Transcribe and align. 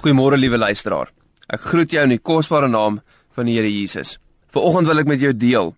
Goeiemôre 0.00 0.38
liewe 0.40 0.56
luisteraar. 0.56 1.10
Ek 1.52 1.60
groet 1.60 1.92
jou 1.92 2.00
in 2.06 2.14
die 2.14 2.22
kosbare 2.24 2.70
naam 2.72 3.02
van 3.36 3.44
die 3.44 3.58
Here 3.58 3.68
Jesus. 3.68 4.14
Vanoggend 4.48 4.88
wil 4.88 5.02
ek 5.02 5.10
met 5.10 5.20
jou 5.20 5.32
deel 5.36 5.74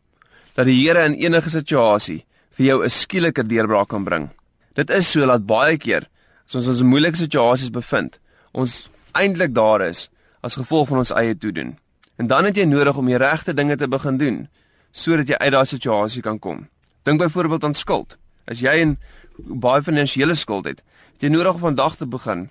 dat 0.55 0.69
die 0.69 0.77
Here 0.77 1.03
in 1.09 1.17
enige 1.19 1.51
situasie 1.51 2.21
vir 2.55 2.67
jou 2.67 2.85
'n 2.85 2.91
skielike 2.91 3.43
deurbraak 3.43 3.89
kan 3.89 4.05
bring. 4.05 4.31
Dit 4.77 4.91
is 4.91 5.11
so 5.11 5.27
dat 5.27 5.47
baie 5.47 5.77
keer 5.77 6.07
as 6.47 6.55
ons 6.55 6.81
in 6.81 6.87
moeilike 6.87 7.17
situasies 7.17 7.71
bevind, 7.71 8.21
ons 8.55 8.89
eintlik 9.13 9.55
daar 9.55 9.81
is 9.81 10.09
as 10.41 10.55
gevolg 10.55 10.89
van 10.89 10.99
ons 10.99 11.11
eie 11.11 11.35
toedoen. 11.35 11.77
En 12.17 12.27
dan 12.29 12.45
het 12.45 12.57
jy 12.57 12.65
nodig 12.65 12.97
om 12.97 13.07
die 13.07 13.19
regte 13.19 13.55
dinge 13.55 13.77
te 13.77 13.89
begin 13.89 14.19
doen 14.19 14.49
sodat 14.93 15.29
jy 15.29 15.35
uit 15.35 15.53
daardie 15.53 15.79
situasie 15.79 16.23
kan 16.23 16.39
kom. 16.39 16.69
Dink 17.03 17.19
byvoorbeeld 17.19 17.65
aan 17.65 17.75
skuld. 17.75 18.17
As 18.47 18.61
jy 18.61 18.85
'n 18.85 18.99
baie 19.39 19.83
finansiële 19.83 20.35
skuld 20.35 20.65
het, 20.65 20.81
het 21.13 21.23
jy 21.23 21.29
nodig 21.29 21.55
om 21.55 21.61
vandag 21.61 21.97
te 21.97 22.07
begin 22.07 22.51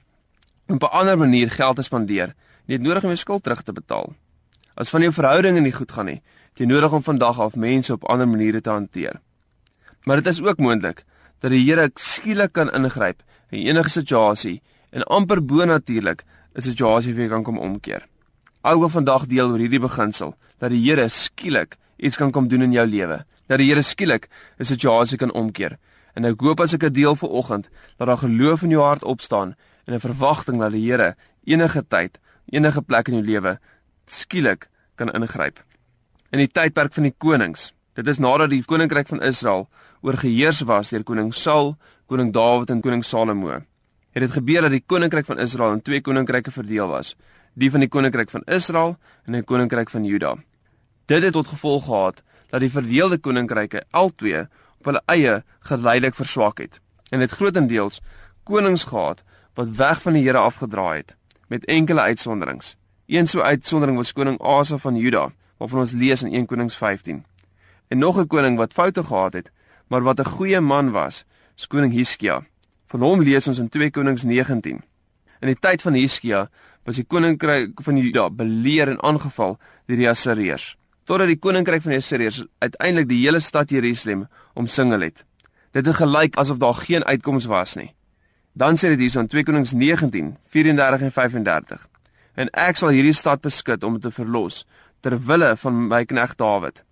op 0.73 0.83
'n 0.83 0.97
ander 0.97 1.17
manier 1.17 1.51
geld 1.51 1.75
te 1.75 1.81
spandeer. 1.81 2.35
Jy 2.65 2.73
het 2.73 2.81
nodig 2.81 3.03
om 3.03 3.09
jou 3.09 3.17
skuld 3.17 3.43
terug 3.43 3.61
te 3.61 3.73
betaal. 3.73 4.13
As 4.75 4.89
van 4.89 5.01
jou 5.01 5.13
verhoudinge 5.13 5.59
nie 5.59 5.71
goed 5.71 5.91
gaan 5.91 6.05
nie, 6.05 6.21
jy 6.55 6.65
nodig 6.65 6.91
om 6.91 7.03
vandag 7.03 7.39
af 7.39 7.55
mense 7.55 7.93
op 7.93 8.03
ander 8.09 8.27
maniere 8.27 8.61
te 8.61 8.69
hanteer. 8.69 9.21
Maar 10.03 10.15
dit 10.15 10.27
is 10.27 10.41
ook 10.41 10.57
moontlik 10.57 11.03
dat 11.39 11.51
die 11.51 11.63
Here 11.65 11.91
skielik 11.95 12.53
kan 12.53 12.71
ingryp 12.71 13.23
in 13.49 13.67
enige 13.67 13.89
situasie 13.89 14.61
en 14.91 15.03
amper 15.03 15.45
bo 15.45 15.65
natuurlik 15.65 16.23
'n 16.55 16.61
situasie 16.61 17.13
vir 17.13 17.21
jou 17.21 17.29
kan 17.29 17.43
kom 17.43 17.59
omkeer. 17.59 18.07
Ek 18.63 18.77
wil 18.77 18.89
vandag 18.89 19.27
deel 19.27 19.49
oor 19.49 19.59
hierdie 19.59 19.79
beginsel 19.79 20.35
dat 20.59 20.69
die 20.69 20.81
Here 20.83 21.09
skielik 21.09 21.77
iets 21.97 22.17
kan 22.17 22.31
kom 22.31 22.47
doen 22.47 22.61
in 22.61 22.71
jou 22.71 22.85
lewe. 22.85 23.25
Dat 23.47 23.57
die 23.57 23.69
Here 23.69 23.81
skielik 23.81 24.29
'n 24.59 24.65
situasie 24.65 25.17
kan 25.17 25.31
omkeer. 25.31 25.77
En 26.13 26.25
ek 26.25 26.41
hoop 26.41 26.59
as 26.59 26.73
ek 26.73 26.83
'n 26.83 26.93
deel 26.93 27.15
vanoggend 27.15 27.69
dat 27.97 28.07
daar 28.07 28.17
geloof 28.17 28.61
in 28.61 28.69
jou 28.69 28.83
hart 28.83 29.03
opstaan 29.03 29.55
en 29.85 29.93
'n 29.93 29.99
verwagting 29.99 30.59
dat 30.59 30.71
die 30.71 30.91
Here 30.91 31.15
enige 31.43 31.83
tyd, 31.87 32.19
enige 32.49 32.81
plek 32.81 33.07
in 33.07 33.13
jou 33.13 33.25
lewe 33.25 33.59
skielik 34.05 34.69
kan 34.95 35.11
ingryp. 35.11 35.63
In 36.31 36.39
die 36.39 36.47
tydperk 36.47 36.93
van 36.93 37.03
die 37.03 37.15
konings, 37.17 37.73
dit 37.93 38.07
is 38.07 38.19
nadat 38.19 38.49
die 38.49 38.63
koninkryk 38.63 39.07
van 39.07 39.21
Israel 39.21 39.67
oorgeheers 40.01 40.61
was 40.61 40.89
deur 40.89 41.03
koning 41.03 41.33
Saul, 41.33 41.75
koning 42.07 42.33
Dawid 42.33 42.69
en 42.69 42.81
koning 42.81 43.03
Salomo. 43.05 43.61
Het 44.11 44.23
dit 44.25 44.31
gebeur 44.31 44.61
dat 44.61 44.71
die 44.71 44.83
koninkryk 44.85 45.25
van 45.25 45.39
Israel 45.39 45.73
in 45.73 45.81
twee 45.81 46.01
koninkryke 46.01 46.51
verdeel 46.51 46.87
was, 46.87 47.15
die 47.53 47.71
van 47.71 47.79
die 47.79 47.89
koninkryk 47.89 48.29
van 48.29 48.43
Israel 48.45 48.97
en 49.25 49.37
die 49.37 49.43
koninkryk 49.43 49.89
van 49.89 50.05
Juda. 50.05 50.35
Dit 51.05 51.23
het 51.23 51.33
tot 51.33 51.47
gevolg 51.47 51.85
gehad 51.85 52.21
dat 52.49 52.59
die 52.59 52.71
verdeelde 52.71 53.17
koninkryke 53.17 53.83
albei 53.91 54.47
op 54.79 54.89
hulle 54.89 55.01
eie 55.05 55.41
geleidelik 55.69 56.15
verswak 56.15 56.59
het 56.59 56.79
en 57.11 57.19
dit 57.19 57.31
grootendeels 57.31 57.99
konings 58.47 58.87
gehad 58.89 59.23
wat 59.53 59.75
weg 59.75 60.01
van 60.01 60.13
die 60.13 60.23
Here 60.23 60.37
afgedraai 60.37 60.97
het 60.97 61.15
met 61.47 61.65
enkele 61.65 61.99
uitsonderings. 61.99 62.75
Een 63.05 63.27
so 63.27 63.41
uitsondering 63.41 63.97
was 63.97 64.13
koning 64.13 64.39
Asa 64.39 64.77
van 64.77 64.95
Juda, 64.95 65.31
waarvan 65.57 65.79
ons 65.79 65.91
lees 65.91 66.23
in 66.23 66.33
1 66.33 66.45
Konings 66.45 66.77
15. 66.77 67.25
En 67.87 67.97
nog 67.97 68.17
'n 68.17 68.27
koning 68.27 68.57
wat 68.57 68.73
foute 68.73 69.03
gehad 69.03 69.33
het, 69.33 69.51
maar 69.87 70.01
wat 70.01 70.19
'n 70.19 70.25
goeie 70.25 70.59
man 70.59 70.91
was, 70.91 71.25
is 71.57 71.67
koning 71.67 71.93
Hiskia. 71.93 72.45
Van 72.87 73.01
hom 73.01 73.21
lees 73.21 73.47
ons 73.47 73.59
in 73.59 73.69
2 73.69 73.91
Konings 73.91 74.23
19. 74.23 74.81
In 75.39 75.47
die 75.47 75.59
tyd 75.59 75.81
van 75.81 75.93
Hiskia 75.93 76.49
was 76.83 76.95
die 76.95 77.05
koninkryk 77.05 77.81
van 77.83 77.97
Juda 77.97 78.29
beleer 78.29 78.87
en 78.87 79.01
aangeval 79.03 79.57
deur 79.85 79.97
die 79.97 80.09
Assiriërs, 80.09 80.77
totdat 81.03 81.27
die 81.27 81.39
koninkryk 81.39 81.81
van 81.81 81.91
die 81.91 81.99
Assiriërs 82.01 82.45
uiteindelik 82.59 83.09
die 83.09 83.23
hele 83.25 83.39
stad 83.39 83.69
Jerusalem 83.69 84.27
omsingel 84.53 84.99
het. 84.99 85.25
Dit 85.71 85.85
het 85.85 85.95
gelyk 85.95 86.35
asof 86.35 86.57
daar 86.57 86.73
geen 86.73 87.05
uitkoms 87.05 87.45
was 87.45 87.75
nie. 87.75 87.93
Dan 88.53 88.75
sê 88.75 88.91
dit 88.91 88.99
hier 88.99 89.21
in 89.21 89.27
2 89.27 89.43
Konings 89.43 89.73
19:34 89.73 91.01
en 91.01 91.11
35. 91.11 91.87
En 92.35 92.49
ek 92.51 92.75
sal 92.75 92.89
hierdie 92.89 93.13
stad 93.13 93.41
beskik 93.41 93.83
om 93.83 93.99
te 93.99 94.11
verlos 94.11 94.65
ter 95.01 95.17
wille 95.25 95.55
van 95.57 95.87
my 95.87 96.05
knegt 96.05 96.37
Dawid. 96.37 96.83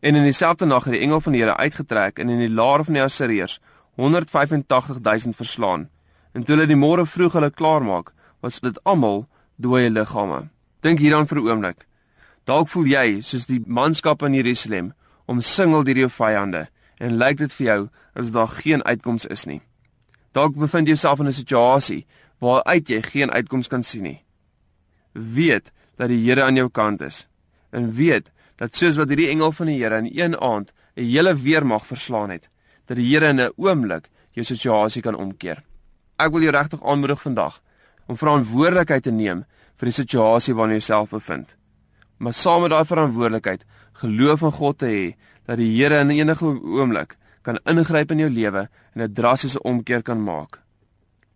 En 0.00 0.14
in 0.14 0.22
dieselfde 0.22 0.66
nag 0.66 0.84
het 0.84 0.92
die 0.92 1.02
engel 1.02 1.20
van 1.20 1.32
die 1.32 1.40
Here 1.42 1.56
uitgetrek 1.56 2.18
en 2.18 2.28
in 2.28 2.38
die 2.38 2.50
laar 2.50 2.84
van 2.84 2.94
die 2.94 3.02
Assiriërs 3.02 3.60
185000 3.96 5.36
verslaan. 5.36 5.88
En 6.32 6.44
toe 6.44 6.54
hulle 6.54 6.66
die 6.66 6.76
môre 6.76 7.06
vroeg 7.06 7.32
hulle 7.32 7.50
klaarmaak, 7.50 8.12
was 8.40 8.60
dit 8.60 8.84
almal 8.84 9.26
dooie 9.56 9.90
liggame. 9.90 10.48
Dink 10.80 10.98
hieraan 10.98 11.26
vir 11.26 11.38
'n 11.38 11.48
oomblik. 11.48 11.86
Dalk 12.44 12.68
voel 12.68 12.86
jy 12.86 13.20
soos 13.20 13.46
die 13.46 13.62
manskap 13.66 14.22
in 14.22 14.34
Jerusalem 14.34 14.92
omsingel 15.26 15.84
deur 15.84 15.96
jou 15.96 16.10
vyande 16.10 16.68
en 16.98 17.18
lyk 17.18 17.36
dit 17.36 17.52
vir 17.52 17.66
jou 17.66 17.88
asof 18.14 18.32
daar 18.32 18.48
geen 18.48 18.84
uitkoms 18.84 19.26
is 19.26 19.44
nie. 19.44 19.60
Dalk 20.36 20.56
bevind 20.60 20.84
jy 20.84 20.92
jouself 20.92 21.20
in 21.20 21.28
'n 21.28 21.32
situasie 21.32 22.06
waaruit 22.40 22.88
jy 22.88 23.00
geen 23.02 23.30
uitkoms 23.30 23.68
kan 23.68 23.82
sien 23.82 24.02
nie. 24.02 24.24
Weet 25.12 25.72
dat 25.96 26.08
die 26.08 26.20
Here 26.28 26.42
aan 26.42 26.56
jou 26.56 26.68
kant 26.68 27.00
is. 27.00 27.26
En 27.70 27.92
weet 27.92 28.30
dat 28.56 28.74
soos 28.74 28.96
wat 28.96 29.08
hierdie 29.08 29.30
engel 29.30 29.52
van 29.52 29.66
die 29.66 29.82
Here 29.82 29.96
in 29.96 30.10
een 30.12 30.36
aand 30.40 30.72
'n 30.96 31.04
hele 31.04 31.34
weermag 31.34 31.86
verslaan 31.86 32.30
het, 32.30 32.48
dat 32.86 32.96
die 32.96 33.08
Here 33.08 33.28
in 33.28 33.40
'n 33.40 33.52
oomblik 33.56 34.10
jou 34.32 34.44
situasie 34.44 35.02
kan 35.02 35.14
omkeer. 35.16 35.62
Ek 36.18 36.30
wil 36.30 36.42
jou 36.42 36.52
regtig 36.52 36.84
aanmoedig 36.84 37.22
vandag 37.22 37.62
om 38.06 38.16
verantwoordelikheid 38.16 39.02
te 39.02 39.10
neem 39.10 39.44
vir 39.76 39.86
die 39.86 40.02
situasie 40.04 40.54
waarin 40.54 40.74
jy 40.74 40.80
jouself 40.80 41.10
bevind. 41.10 41.56
Maar 42.18 42.32
saam 42.32 42.60
met 42.60 42.70
daai 42.70 42.84
verantwoordelikheid, 42.84 43.64
geloof 43.92 44.42
in 44.42 44.52
God 44.52 44.78
te 44.78 44.86
hê 44.86 45.16
dat 45.46 45.56
die 45.56 45.82
Here 45.82 46.00
in 46.00 46.10
enige 46.10 46.44
oomblik 46.44 47.16
kan 47.46 47.60
ingryp 47.70 48.10
in 48.10 48.24
jou 48.24 48.30
lewe 48.30 48.66
en 48.94 49.02
'n 49.02 49.12
drastiese 49.14 49.62
omkeer 49.62 50.02
kan 50.02 50.22
maak. 50.22 50.60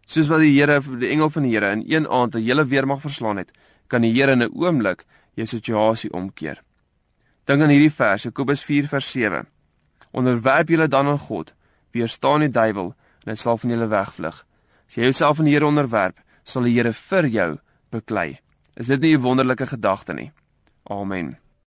Soos 0.07 0.29
wat 0.29 0.41
die 0.41 0.59
Here 0.59 0.81
die 0.81 1.11
engel 1.11 1.31
van 1.31 1.43
die 1.43 1.55
Here 1.55 1.71
in 1.71 1.85
een 1.87 2.09
aand 2.09 2.35
'n 2.35 2.43
hele 2.43 2.65
weermag 2.67 3.01
verslaan 3.01 3.37
het, 3.37 3.51
kan 3.87 4.03
die 4.03 4.13
Here 4.13 4.33
in 4.33 4.43
'n 4.43 4.53
oomblik 4.55 5.05
jou 5.35 5.47
situasie 5.47 6.13
omkeer. 6.13 6.63
Dink 7.45 7.63
aan 7.63 7.69
hierdie 7.69 7.93
vers, 7.93 8.23
Jakobus 8.23 8.65
4:7. 8.65 9.47
Onderwerp 10.11 10.69
julle 10.69 10.89
dan 10.89 11.07
aan 11.07 11.19
God, 11.19 11.55
weerstaan 11.93 12.41
die 12.41 12.49
duiwel 12.49 12.95
en 13.25 13.31
hy 13.31 13.37
sal 13.37 13.59
van 13.59 13.71
julle 13.71 13.89
wegvlug. 13.89 14.47
As 14.89 14.95
jy 14.95 15.03
jouself 15.03 15.39
aan 15.39 15.45
die 15.45 15.55
Here 15.55 15.67
onderwerp, 15.67 16.19
sal 16.43 16.63
die 16.63 16.75
Here 16.75 16.93
vir 16.93 17.27
jou 17.27 17.59
beklei. 17.91 18.39
Is 18.77 18.87
dit 18.87 19.01
nie 19.01 19.17
'n 19.17 19.23
wonderlike 19.23 19.67
gedagte 19.67 20.13
nie? 20.15 20.33
Amen. 20.85 21.39